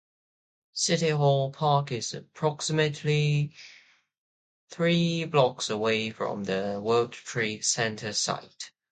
City 0.73 1.09
Hall 1.09 1.51
Park 1.51 1.91
is 1.91 2.15
approximately 2.15 3.53
three 4.71 5.25
blocks 5.25 5.69
away 5.69 6.09
from 6.09 6.43
the 6.43 6.79
World 6.83 7.11
Trade 7.13 7.63
Center 7.63 8.11
site. 8.11 8.71